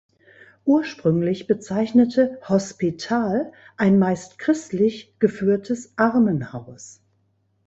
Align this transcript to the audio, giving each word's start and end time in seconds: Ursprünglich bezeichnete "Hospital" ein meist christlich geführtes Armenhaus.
Ursprünglich 0.65 1.45
bezeichnete 1.45 2.39
"Hospital" 2.49 3.51
ein 3.77 3.99
meist 3.99 4.39
christlich 4.39 5.13
geführtes 5.19 5.93
Armenhaus. 5.95 7.03